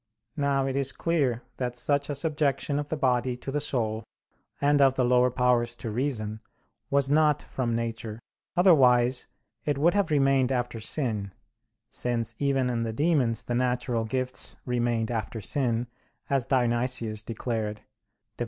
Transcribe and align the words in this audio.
i, 0.35 0.41
16]. 0.41 0.41
Now 0.41 0.65
it 0.65 0.75
is 0.75 0.91
clear 0.91 1.43
that 1.57 1.75
such 1.77 2.09
a 2.09 2.15
subjection 2.15 2.79
of 2.79 2.89
the 2.89 2.97
body 2.97 3.35
to 3.35 3.51
the 3.51 3.61
soul 3.61 4.03
and 4.59 4.81
of 4.81 4.95
the 4.95 5.03
lower 5.03 5.29
powers 5.29 5.75
to 5.75 5.91
reason, 5.91 6.39
was 6.89 7.07
not 7.07 7.43
from 7.43 7.75
nature; 7.75 8.19
otherwise 8.57 9.27
it 9.63 9.77
would 9.77 9.93
have 9.93 10.09
remained 10.09 10.51
after 10.51 10.79
sin; 10.79 11.33
since 11.91 12.33
even 12.39 12.67
in 12.67 12.81
the 12.81 12.93
demons 12.93 13.43
the 13.43 13.53
natural 13.53 14.05
gifts 14.05 14.55
remained 14.65 15.11
after 15.11 15.39
sin, 15.39 15.85
as 16.31 16.47
Dionysius 16.47 17.21
declared 17.21 17.75
(Div. 17.77 17.83